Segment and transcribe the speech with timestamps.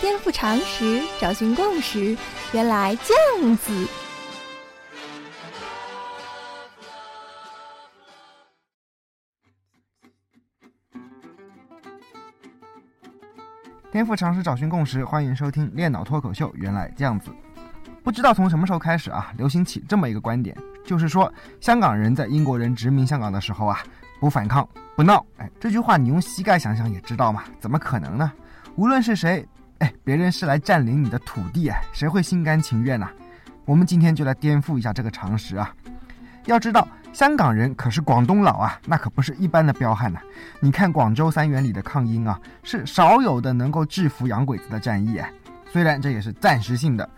[0.00, 2.16] 颠覆常识，找寻共识，
[2.52, 3.88] 原来这样子。
[13.92, 16.48] 颠覆常识，找寻共识，欢迎收听《练脑脱口秀》。
[16.54, 17.30] 原来这样子，
[18.02, 23.78] 不知道从什么时候开始啊，流行起这么一个观点，就是说香港人在英国人殖民香港的时候啊，
[24.22, 25.26] 不反抗不闹。
[25.38, 28.32] 哎，这句话你用膝盖想想也知道嘛，怎么可能呢？
[28.76, 29.44] 无论是谁，
[29.80, 33.08] 哎，别人是来占领你的土地，哎，谁会心甘情愿呐？
[33.64, 35.74] 我们今天就来颠覆一下这个常识啊！
[36.46, 36.86] 要知道。
[37.12, 40.20] 香港人可是广东佬啊，那可不是一般的彪悍呐！
[40.60, 45.20] 你看广州三元里的抗英啊，是少有的能够制服洋鬼子的战役。
[45.66, 47.10] 虽然这也是暂时性的，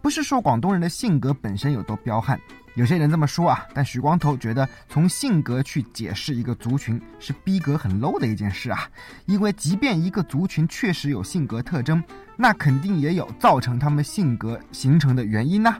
[0.00, 2.40] 不是说广东人的性格本身有多彪悍。
[2.76, 8.88] 有些人这么说啊，但许光头觉得从性格去解释一个族群是逼格很 low 的一件事啊。
[9.24, 12.04] 因为即便一个族群确实有性格特征，
[12.36, 15.76] 那肯定也有造成他们性格形成的原因呐。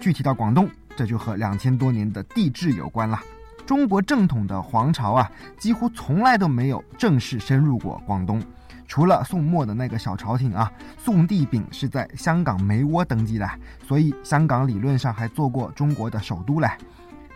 [0.00, 0.66] 具体到广东。
[0.98, 3.20] 这就和两千多年的帝制有关了。
[3.66, 8.42] 中国正统的皇朝啊，几乎从来都没有正式深入过广东，
[8.86, 13.48] 除了宋末的那个小朝廷啊，宋帝昺是在香港梅窝登基的，
[13.86, 16.68] 所以香港理论上还做过中国的首都嘞。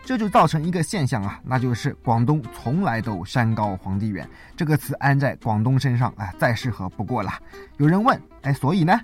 [0.02, 4.26] 这就造成一个现象啊，那就是广东从来都山高皇帝远，
[4.56, 7.30] 这个词安在广东身上啊，再适合不过了。
[7.76, 8.98] 有人问，哎，所以呢？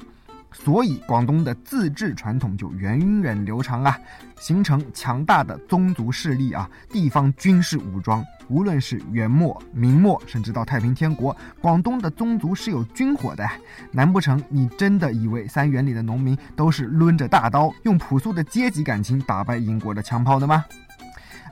[0.53, 3.99] 所以，广东的自治传统就源远流长啊，
[4.39, 8.25] 形成强大的宗族势力啊，地方军事武装。
[8.49, 13.47] 无论是元末、明末，甚至到太平天国，广东的宗族是有军火的。
[13.91, 20.65] 难不成你真的以为三元里的农民都是抡着大刀，用朴素的阶级感情打败英国的枪炮的吗？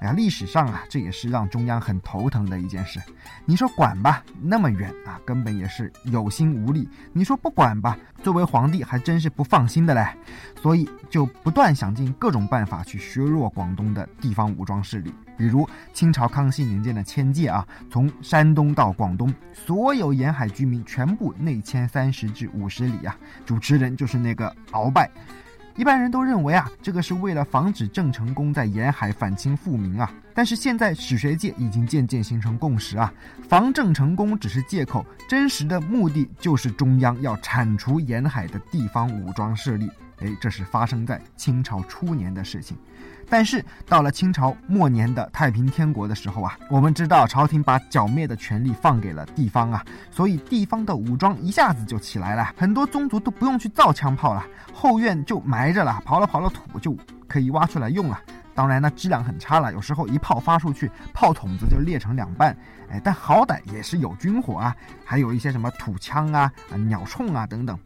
[0.04, 3.00] 哎呀，历史上啊，这也是让中央很头疼的一件事。
[3.46, 10.06] 你说管吧，那么远啊，根本也是有心无力；你说不管吧，作为皇帝还真是不放心的嘞。
[10.60, 15.10] 所以就不断想尽各种办法去削弱广东的地方武装势力。
[15.38, 23.16] 比如清朝康熙年间的迁界啊，从山东到广东，所有沿海居民全部内迁三十至五十里啊。
[23.46, 25.10] 主持人就是那个鳌拜。
[25.76, 30.08] 一般人都认为啊，这个是为了防止郑成功在沿海反清复明啊。
[30.32, 33.12] 但是现在史学界已经渐渐形成共识啊，
[33.48, 39.90] 防郑成功只是借口，真实的目的就是中央要铲除沿海的地方武装势力。
[40.20, 42.76] 哎，这是发生在清朝初年的事情。
[43.28, 56.96] 但是到了清朝末年的太平天国的时候啊，我们知道朝廷把剿灭的权力放给了地方啊，所以地方的武装一下子就起来了，很多宗族都不用去造枪炮了，后院就埋着了，刨了刨了土就
[57.26, 58.20] 可以挖出来用了。
[58.54, 62.56] 当然呢，质量很差了，有时候一炮发出去，炮筒子就裂成两半。
[62.88, 66.52] 哎，但好歹也是有军火啊，还有一些什么土枪啊、
[66.86, 67.76] 鸟铳啊等等。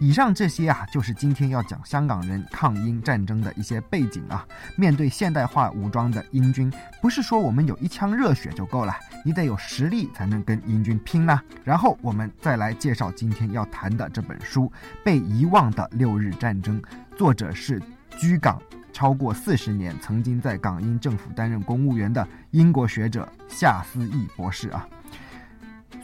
[0.00, 4.46] 以上这些啊，就是今天要讲香港人抗英战争的一些背景啊。
[4.76, 6.72] 面对现代化武装的英军，
[7.02, 8.94] 不是说我们有一腔热血就够了，
[9.24, 11.42] 你得有实力才能跟英军拼呐。
[11.64, 14.66] 然后我们再来介绍今天要谈的这本书
[15.04, 16.80] 《被遗忘的六日战争》，
[17.16, 17.82] 作者是
[18.16, 24.86] 居港超过四十年，曾经在港英政府担任公务员的英国学者夏思义博士啊。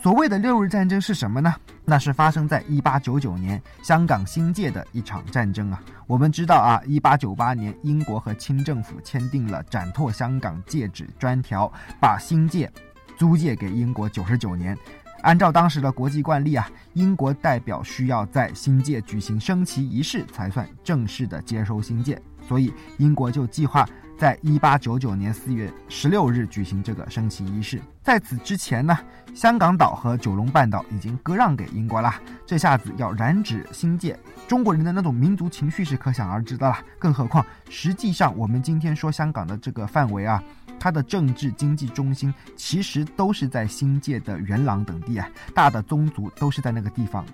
[0.05, 1.55] 所谓的六日战争是什么呢？
[1.83, 5.83] 那是发生在一八九九年香港新界的一场战争啊。
[6.07, 12.71] 我们知道啊，一八九八年英国和清政府签订了展拓香港界址专条，把新界
[13.17, 14.77] 租借给英国九十九年。
[15.23, 23.89] 按照当时的国际惯例啊，英国代表需要在新界举行升旗仪式才算正式的接收新界，所以英国就计划。
[24.17, 27.81] 在一八九九年四月十六日举行这个升旗仪式。
[28.03, 28.97] 在此之前呢，
[29.35, 32.15] 香港岛和九龙半岛已经割让给英国了。
[32.47, 36.79] 这下子要染指新界，中国人的那种民族情绪是可想而知的了。
[36.99, 40.43] 更何况，实际上我们今天说香港的这个范围啊，
[40.79, 47.25] 它的政治经济中心其实都是在新界的元朗等地啊，大的宗族都是在那个地方。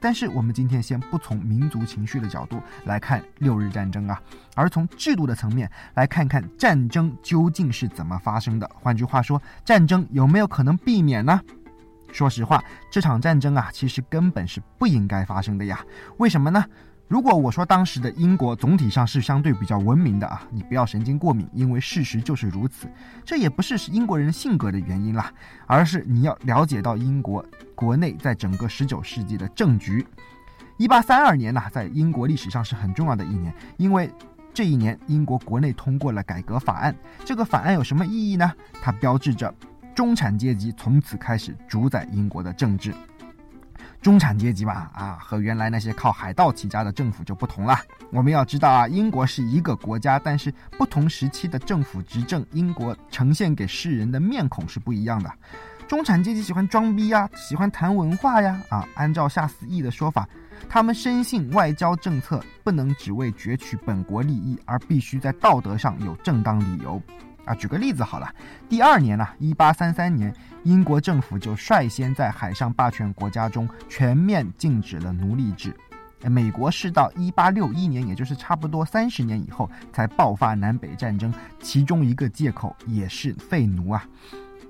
[0.00, 4.20] 但是我们今天先不从民族情绪的角度来看六日战争啊，
[4.54, 8.70] 而从制度的层面来看看战争究竟是怎么发生的。
[8.74, 11.40] 换句话说，战争有没有可能避免呢？
[12.10, 15.84] 说实话，这场战争啊，其实根本是不应该发生的呀。
[16.16, 16.64] 为什么呢？
[17.08, 22.86] 如果我说当时的英国总体上是相对比较文明的啊，你不要神经过敏，因为事实就是如此。
[23.24, 25.32] 这也不是是英国人性格的原因啦，
[25.66, 27.42] 而是你要了解到英国
[27.74, 30.06] 国内在整个十九世纪的政局。
[30.76, 34.12] 一八三二年呢，在英国历史上是很重要的一年，因为
[34.52, 36.94] 这一年英国国内通过了改革法案。
[37.24, 38.52] 这个法案有什么意义呢？
[38.82, 39.52] 它标志着。
[39.94, 42.94] 中产阶级从此开始主宰英国的政治。
[44.00, 47.78] 中产阶级吧，啊，和原来那些靠海盗起家的政府就不同了。
[48.10, 55.30] 我们要知道啊，英国是一个国家，但是不同时期的政府执政，英国呈现给世人的面孔是不一样的。
[55.88, 60.28] 中产阶级喜欢装逼呀，喜欢谈文化呀，啊，按照夏思义的说法，
[60.68, 67.02] 他们深信外交政策不能只为攫取本国利益，而必须在道德上有正当理由。
[67.48, 68.30] 啊，举个例子好了，
[68.68, 70.30] 第二年呢，一八三三年，
[70.64, 75.74] 英国政府就率先在海上霸权国家中全面禁止了奴隶制。
[76.24, 84.04] 美国是到一八六一年，也就是差不多三十年以后，才爆发南北战争，其中一个借口也是废奴啊。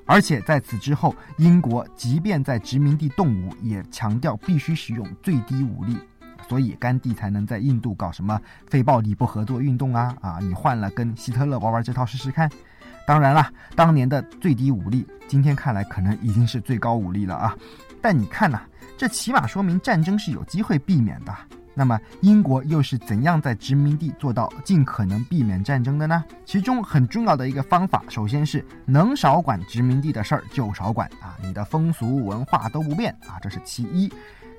[0.06, 5.98] 而且在此之后，英国即便在殖民地动武，也强调必须使用最低武力，
[6.48, 10.38] 所以甘地才能在印度搞什么非暴力不合作运动啊啊！
[10.40, 12.48] 你换了跟希特勒玩玩这套试试看。
[13.08, 17.56] 当然了，当年的最低武力，今天看来可能已经是最高武力了啊！
[18.02, 18.60] 但你看呐，
[18.98, 21.34] 这起码说明战争是有机会避免的。
[21.72, 26.22] 那么英国又是怎样在殖民地做到尽可能避免战争的呢？
[26.44, 34.12] 其中很重要的一个方法，首先是能少管殖民地的事儿就少管啊，你的风俗文化都不变啊，这是其一。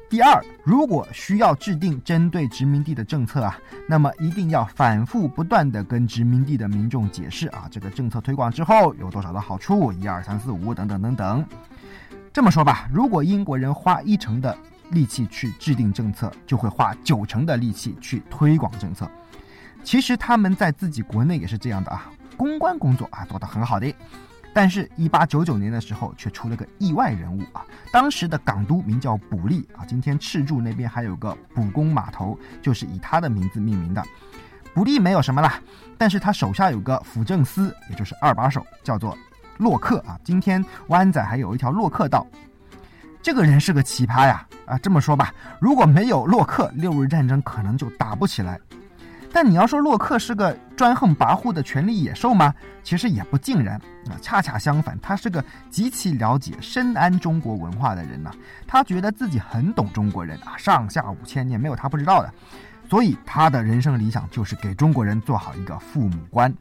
[0.09, 3.55] 第二，如果需要制定针对殖民地的政策啊，
[3.87, 11.45] 那么一定要反复不断的跟殖民地的民众解释啊，这个政策推广之后有多少的好处，一二三四五等等等等。
[12.33, 14.57] 这么说吧，如果英国人花一成的
[14.89, 19.07] 力气去制定政策，就会花九成的力气去推广政策。
[19.83, 23.93] 其实他们在自己国内也是这样的啊，公关工作啊做得很好的。
[24.51, 27.63] 但是，一八九九年的时候，却出了个意外人物啊！
[27.93, 34.03] 当时的港督名叫卜立啊，今天赤柱那边还有个卜公码头，就是以他的名字命名的。
[34.73, 35.61] 卜立没有什么啦，
[35.97, 39.15] 但是他手下有个辅政司，也就是二把手，叫做
[39.57, 40.19] 洛克啊。
[40.23, 42.25] 今天湾仔还有一条洛克道，
[43.21, 44.45] 这个人是个奇葩呀！
[44.65, 48.59] 啊，这么说吧，如果没有洛克，六日战争可能就打不起来。
[49.31, 52.53] 但你要说洛克是个专横跋扈的权力野兽吗？
[52.83, 53.75] 其实也不尽然
[54.09, 58.31] 啊，恰恰相反，他是个极其了解、深谙中国文化的人呐。
[58.67, 62.33] 他觉得自己很懂中国人啊，上下五千年没有他不知道的，
[62.89, 66.53] 所以他的人生理想就是给中国人做好一个父母官。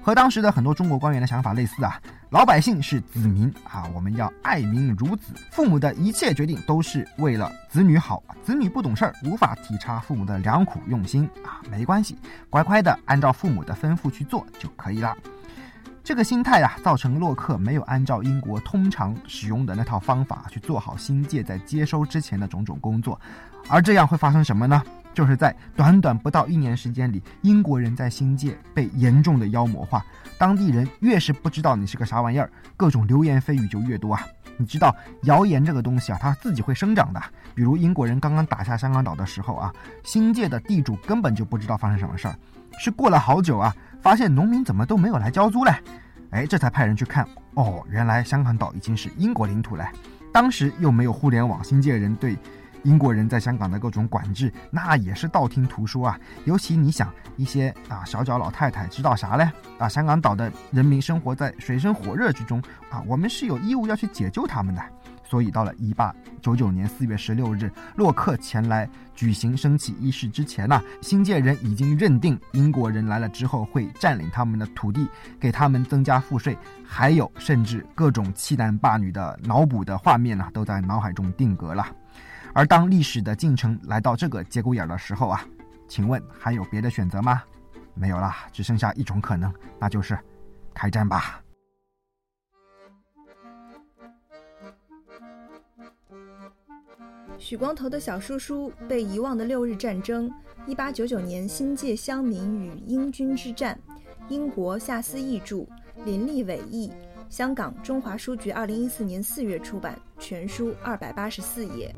[0.00, 2.00] 和当时的很多中国官员的想法类似啊，
[2.32, 12.16] 老百姓是子民啊，我们要爱民如子，父母的一切决定都是为了子女好，子女不懂事儿，无法体察父母的良苦用心啊，没关系，
[12.48, 15.14] 乖乖的按照父母的吩咐去做就可以了。
[16.04, 23.20] 这个心态啊，造成洛克没有按照英国通常使用的那套方法去做好新界在接收之前的种种工作，
[23.68, 24.82] 而这样会发生什么呢？
[25.14, 30.04] 就是在短短不到一年时间里，英国人在新界被严重的妖魔化。
[30.38, 34.26] 当地人越是不知道你是个啥玩意儿，各种流言蜚语就越多啊！
[34.56, 37.22] 你知道谣言这个东西啊，它自己会生长的。
[37.54, 39.72] 比如英国人刚刚打下香港岛的时候啊，
[40.02, 42.34] 新界的地主根本就不知道发生什么事儿，
[42.80, 43.72] 是过了好久啊，
[44.02, 45.72] 发现农民怎么都没有来交租嘞，
[46.30, 49.86] 哎，这才派人去看，哦，原来香港岛已经是英国领土嘞。
[50.32, 52.36] 当时又没有互联网，新界人对。
[52.84, 56.18] 英国人在香港的各种管制，那也是道听途说啊。
[56.46, 59.48] 尤其你想一些啊小脚老太太知道啥嘞？
[59.78, 62.60] 啊，香港岛的人民生活在水深火热之中
[62.90, 64.82] 啊，我们是有义务要去解救他们的。
[65.32, 75.08] 所以到了一八九九年四月十六日，洛克前来举行升旗仪式之前呢，新界人已经认定英国人来了之后会占领他们的土地，
[75.40, 81.86] 给他们增加赋税，还有甚至各种欺男霸女的脑补的画面呢，都在脑海中定格了。
[82.52, 85.42] 而当历史的进程来到这个节骨眼的时候啊，
[85.88, 87.42] 请问还有别的选择吗？
[87.94, 90.18] 没有了，只剩下一种可能，那就是
[90.74, 91.41] 开战吧。
[97.42, 100.32] 许光头的小叔叔被遗忘的六日战争，
[100.64, 103.76] 一八九九年新界乡民与英军之战，
[104.28, 105.66] 英国夏思译著，
[106.04, 106.92] 林立伟译，
[107.28, 111.92] 香港中华书局二零一四年四月出版，全书二百八十四页。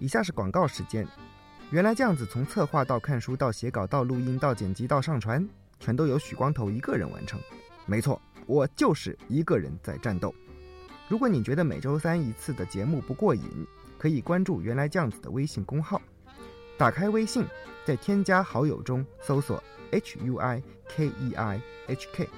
[0.00, 1.06] 以下是广告时间。
[1.74, 5.44] 原来这样子，从策划到看书到写稿到录音到剪辑到上传，
[5.80, 7.40] 全都由许光头一个人完成。
[7.84, 10.32] 没错，我就是一个人在战斗。
[11.08, 13.66] 如果你觉得每周三一次的节目不过瘾，
[13.98, 16.00] 可以关注“原来这样子”的微信公号。
[16.78, 17.44] 打开微信，
[17.84, 22.28] 在添加好友中搜索 “h u i k e i h k”，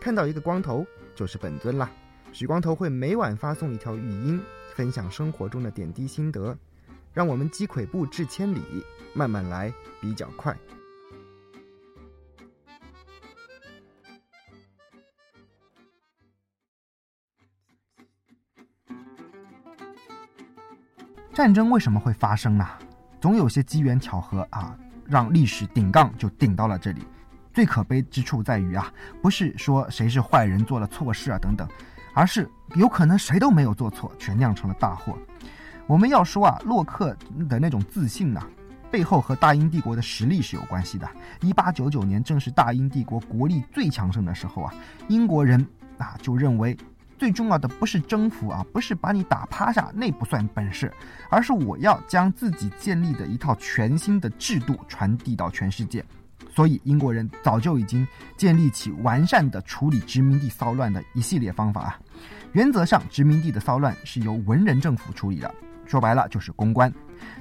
[0.00, 1.88] 看到一个光头就是本尊啦。
[2.32, 4.42] 许光头会每晚发送一条语音，
[4.74, 6.58] 分享生活中的点滴心得。
[7.14, 10.54] 让我们积跬步至千里，慢慢来比较快。
[21.32, 22.66] 战争为什么会发生呢？
[23.20, 27.06] 总有些机缘巧合啊，让历史顶杠就顶到了这里。
[27.52, 28.92] 最可悲之处在于啊，
[29.22, 31.68] 不是说谁是坏人做了错事啊等等，
[32.12, 35.16] 而是有可能谁都没有做错，却酿成了大祸。
[35.86, 37.16] 我们要说啊，洛克
[37.48, 38.40] 的那种自信呢，
[38.90, 41.08] 背后和大英帝国的实力是有关系的。
[41.40, 44.74] 一八九九年正是大英帝国国力最强盛的时候啊，
[45.08, 45.64] 英国人
[45.98, 46.76] 啊就认为。
[47.16, 50.92] 最重要的不是征服啊，不是把你打趴下，那不算本事，
[51.30, 56.04] 而是我要将自己建立的一套全新的制度传递到全世界。
[56.52, 62.00] 所以英国人早就已经建立起完善的处理殖民地骚乱的一系列方法啊。
[62.52, 65.54] 原则上，殖民地的骚乱是由文人政府处理的，
[65.86, 66.92] 说白了就是公关。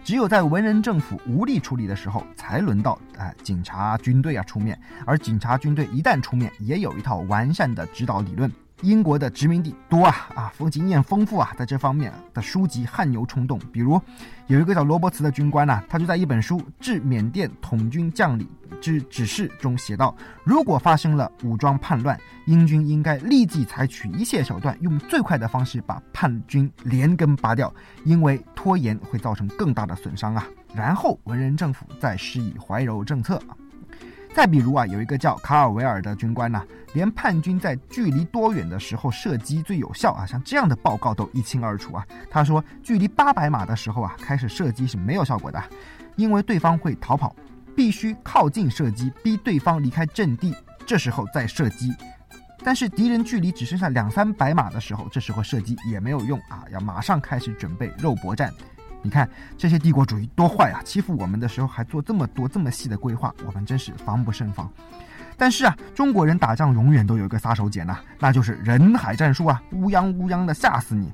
[0.04, 4.80] 只有在文人政府无力处理的时候，才轮到啊警察、军队啊出面。
[5.06, 8.52] 而警察、军队一旦出面，也有一套完善的指导理论。
[8.84, 13.58] 英国的殖民地多啊啊，丰经验丰富啊，在这方面的书籍汗牛充栋。
[13.72, 14.00] 比如，
[14.48, 18.46] 有一个叫罗伯茨的军官呐，他就在一本书《致缅甸统军将领
[18.82, 20.14] 之指示》中写道：
[20.44, 27.74] 如果发生了武装叛乱，英军应该立即采取一切手段，用最快的方式把叛军连根拔掉，
[28.04, 30.46] 因为拖延会造成更大的损伤啊。
[30.76, 33.42] 然后文人政府再施以怀柔政策。
[34.34, 36.60] 再比如啊，有一个叫卡尔维尔的军官呢，
[36.94, 42.04] 连叛军在距离多远的时候射击最有效啊，像这样的报告都一清二楚啊。
[42.32, 45.64] 他说，距离八百码的时候啊，开始射击是没有效果的，
[46.16, 47.36] 因为对方会逃跑，
[47.76, 51.94] 必须靠近射击，逼对方离开阵地，这时候再射击。
[52.64, 58.52] 但是敌人距离只剩下两三百码的时候，这时候射击也没有用啊，要马上开始准备肉搏战。
[59.04, 60.82] 你看这些帝国主义多坏啊！
[60.84, 64.68] 欺负我们的时候还做这么多这么细的规划，我们真是防不胜防。
[65.38, 71.12] 但是啊，中国人打仗永远都有一个杀手锏呐，那就是人海战术啊，乌泱乌泱的吓死你。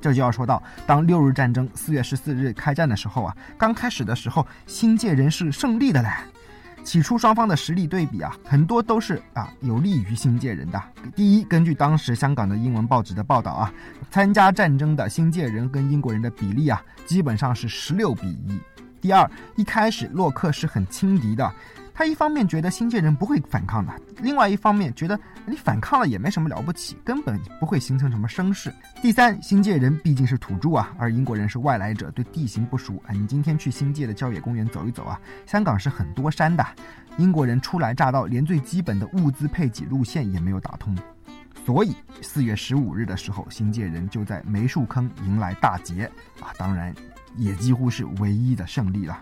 [0.00, 6.08] 这就要说到，当六日战争四月十四日开战的时候啊，刚开始的时候，新界人是胜利的嘞。
[6.82, 10.82] 起初双方的实力对比啊，很多都是啊有利于新界人的。
[11.14, 13.72] 第一，根据当时香港的英文报纸的报道啊，
[14.10, 18.58] 参加战争的新界人跟英国人的比例啊，基本上是十六比一。
[19.00, 21.50] 第二，一开始洛克是很轻敌的。
[21.92, 23.92] 他一方面觉得新界人不会反抗的，
[24.22, 28.72] 另外一方面觉得你反抗了也没什么了不起，根本不会形成什么声势。
[29.02, 33.12] 第三，新界人毕竟是土著啊，而英国人是外来者，对地形不熟啊。
[33.12, 36.64] 你今天去新界的郊野公园走一走啊，香港是很多山的，
[37.18, 40.96] 英国人初来乍到，连最基本的物资配给路线也没有打通，
[41.66, 46.94] 所以四月十五日的时候，新界人就在梅树坑迎来大捷啊，当然
[47.36, 49.18] 也几乎是唯一的胜利了。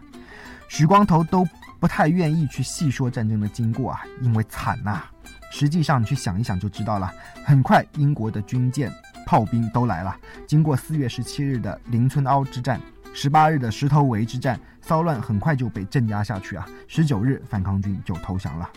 [0.68, 1.46] 许光头都。
[1.80, 5.04] 不太愿意去细说战争的经过啊，因为惨呐。
[5.52, 7.12] 实际上，你去想一想就知道了。
[7.44, 8.92] 很快，英国的军舰、
[9.24, 10.16] 炮兵都来了。
[10.44, 12.80] 经过四月十七日的林村凹之战，
[13.14, 16.66] 十八日的石头围之战，骚乱很快就被镇压下去啊。
[16.88, 18.68] 十九日，反抗军就投降了。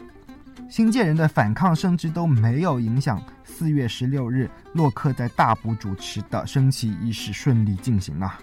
[0.70, 8.38] 新界人的反抗甚至都没有影响四月十六日洛克在大埔主持的升旗仪式顺利进行了。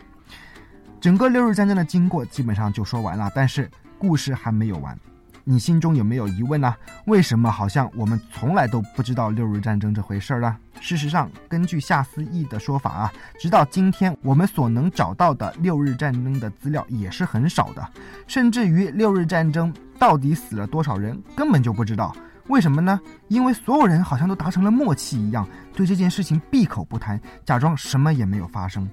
[1.00, 3.70] 整个六日战争的经过基本上就说完了，但是。
[4.00, 4.96] 故事还没有完，
[5.42, 6.72] 你心中有没有疑问呢？
[7.06, 10.56] 为什么好像我们从来都不知道六日战争这回事儿呢？
[10.80, 17.84] 事实上，根据夏思义的说法啊，直到今天我们所能找到的六日战争的资料也是很少的，
[18.28, 22.14] 甚至于六日战争到底死了多少人根本就不知道。
[22.46, 23.00] 为什么呢？
[23.26, 28.88] 因为所有人好像都达成了默契一样，对这件事情闭口不谈，假装什么也没有发生。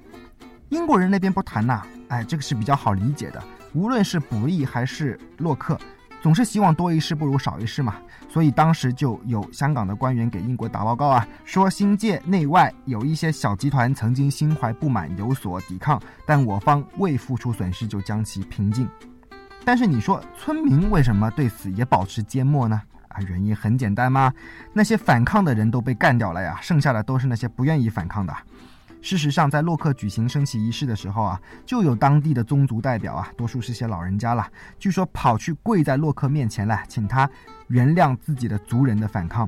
[0.69, 3.41] 英国人那边不谈呐，哎，这个是比较好理解的。
[3.74, 5.77] 无论是卜利还是洛克，
[6.22, 7.95] 总是希望多一事不如少一事嘛。
[8.27, 18.89] 所以当时就有香港的官员给英国打报告啊，说新界内外有一些小集团曾经心怀不满，有所抵抗，但我方未付出损失就将其平静。
[19.63, 22.81] 但是你说村民为什么对此也保持缄默呢？
[23.07, 24.34] 啊，原因很简单嘛，
[24.74, 28.36] 那些反抗的人都被干掉了呀，剩下的都是那些不愿意反抗的。
[29.05, 37.29] 事实上，在洛克举行升旗仪式的时候啊，就有当地的宗族代表啊，多数是些老人家了，据说跑去跪在洛克面前来，请他
[37.67, 39.47] 原谅自己的族人的反抗。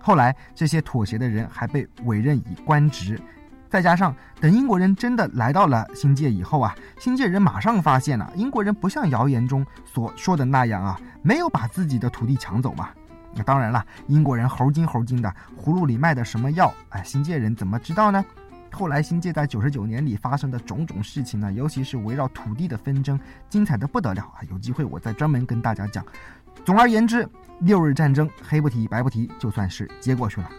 [0.00, 3.20] 后来，这些妥协的人还被委任以官职。
[3.68, 12.88] 再加上，等英国人真的来到了新界以后啊，新界人马上发现了，英国人不像谣言中所说的那样啊，没有把自己的土地抢走嘛。
[13.34, 15.30] 那当然了，英国人猴精猴精的，
[15.62, 16.72] 葫芦里卖的什么药？
[16.88, 18.24] 哎，新界人怎么知道呢？
[18.74, 24.42] 后来新界在九十九年里发生的种种事情呢，尤其是围绕土地的纷争，精彩的不得了啊！
[24.50, 26.04] 有机会我再专门跟大家讲。
[26.64, 27.28] 总而言之，
[27.60, 30.50] 六日战争黑不提白不提，就算是接过去了。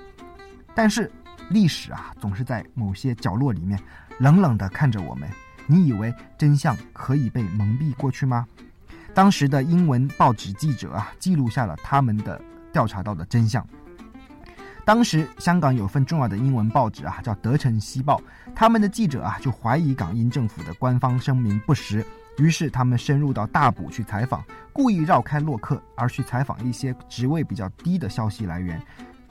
[0.73, 1.11] 但是
[1.49, 3.77] 历史啊，总是在某些角落里面
[4.19, 5.29] 冷冷地看着我们。
[5.67, 8.47] 你以为真相可以被蒙蔽过去吗？
[9.13, 12.41] 当时的英文报纸记者啊，记录下了他们的
[12.71, 13.67] 调查到的真相。
[14.85, 18.17] 当时香港有份重要的英文报纸啊，叫《德城西报》，
[18.53, 22.05] 他们的记者啊就怀疑港英政府的官方声明不实，
[22.37, 28.79] 于是他们深入到大埔去采访，故意绕开洛克，而去采访一些职位比较低的消息来源。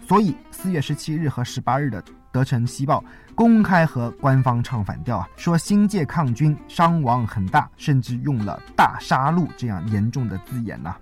[0.01, 3.03] 所以四月十七日和十八日的《德城西报》
[3.37, 10.97] 公开和官方唱反调啊，说新界抗军伤亡很大，甚至用了“大杀戮”这样严重的字眼呐。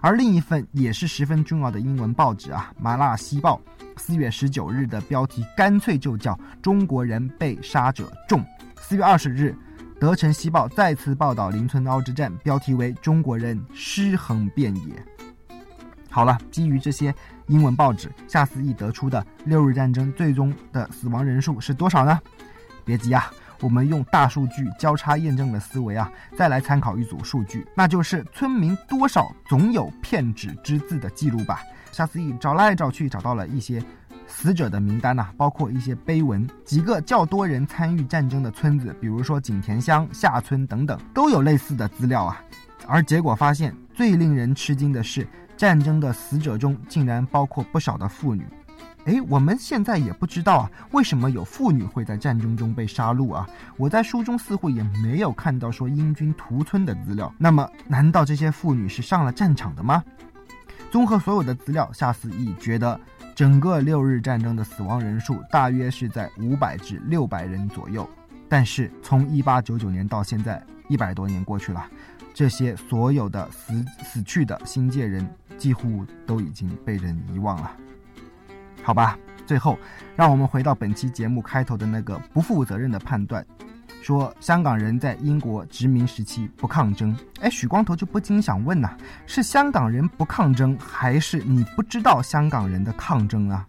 [0.00, 3.60] 而另一份也是十分重要的英文报纸啊，《麻辣西报》，
[3.96, 8.44] 四月十九日的标题干脆就叫“中国人被杀者众”。
[8.80, 9.56] 四月二十日，
[9.98, 15.04] 《德城西报》再次报道林村凹之战，标题为“中国人尸横遍野”。
[16.10, 17.14] 好了，基于这些
[17.48, 22.20] 英文报纸，夏思义得出的六日战争最终的死亡人数是多少呢？
[22.84, 23.30] 别急啊。
[23.60, 31.60] 我们用大数据交叉验证的思维啊，再来参考一组数据，那就是村民多少总有骗纸之字的记录吧。
[31.92, 33.82] 夏思义找来找去找到了一些
[34.26, 42.42] 死者的名单呐，包括一些碑文，几个较多人参与战争的村子，比如说景田乡、下村等等，都有类似的资料啊。
[42.86, 48.46] 而结果发现，最令人吃惊的是，战争的死者中竟然包括不少的妇女。
[49.04, 53.48] 哎，我们现在也不知道啊，为什么有妇女会在战争中被杀戮啊？
[53.76, 57.32] 我在书中似乎也没有看到说英军屠村的资料。
[57.38, 60.02] 那么，难道这些妇女是上了战场的吗？
[60.90, 62.98] 综合所有的资料，夏思义觉得
[63.34, 68.08] 整个六日战争的死亡人数大约是在五百至六百人左右。
[68.48, 71.84] 但是，从一八九九年到现在一百多年过去了，
[72.32, 75.28] 这些所有的死死去的新界人
[75.58, 77.70] 几乎都已经被人遗忘了。
[78.86, 79.76] 好吧，最后，
[80.14, 83.44] 让我们回到本期节目开头的那个不负责任的判断，
[84.00, 87.12] 说香港人在英国殖民时期不抗争。
[87.40, 88.96] 哎，许光头就不禁想问呐，
[89.26, 93.66] 是香港人不抗争，还是你不知道香港人的抗争啊？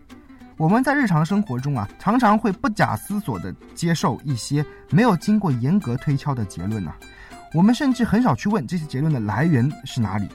[0.55, 6.93] 我们在日常生活中啊，常常会不假思索地接受一些没有经过严格推敲的结论呐，
[7.55, 10.29] 我们甚至很少去问这些结论的来源是哪里。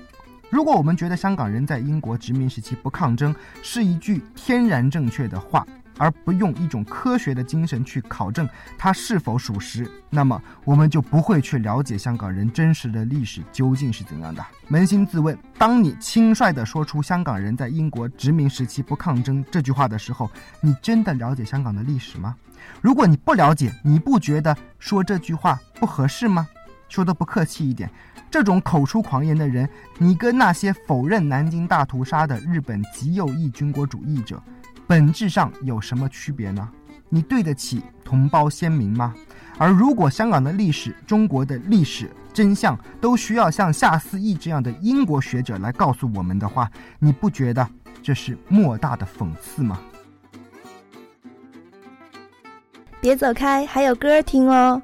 [0.52, 14.44] 如果我们觉得香港人在英国殖民时期不抗争是一句天然正确的话，而不用一种科学的精神去考证它是否属实，那么我们就不会去了解香港人真实的历史究竟是怎样的。
[14.68, 22.36] 扪心自问，当你轻率地说出香港人在英国殖民时期不抗争这句话的时候，你真的了解香港的历史吗？
[22.82, 26.46] 如果你不了解，你不觉得说这句话不合适吗？
[26.92, 27.90] 说的不客气一点。
[28.30, 29.66] 这种口出狂言的人，
[29.98, 34.42] 你跟那些否认南京大屠杀的日本极右翼军国主义者，
[34.86, 36.68] 本质上有什么区别呢？
[37.08, 39.14] 你对得起同胞先民吗？
[39.56, 47.66] 而如果香港的历史、中国的历史真相都需要像夏思义这样的英国学者来告诉我们的话，你不觉得
[48.02, 49.78] 这是莫大的讽刺吗？
[53.00, 54.80] 别走开，还有歌听哦。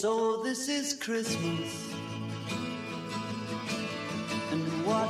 [0.00, 1.92] So this is Christmas.
[4.50, 5.06] And what